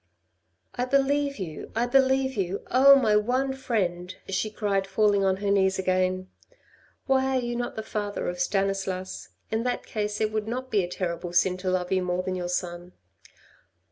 [0.73, 1.71] "I believe you!
[1.75, 2.65] I believe you!
[2.71, 6.27] Oh, my one friend," she cried falling on her knees again."
[7.05, 9.29] Why are you not the father of Stanislas?
[9.51, 12.33] In that case it would not be a terrible sin to love you more than
[12.33, 12.93] your son."